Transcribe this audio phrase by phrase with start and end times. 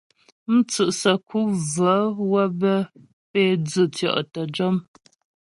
[0.55, 1.39] Mtsʉ' səku
[1.73, 1.99] və́
[2.29, 2.77] wə́ bə́
[3.31, 4.75] pé dzʉtyɔ' təjɔm.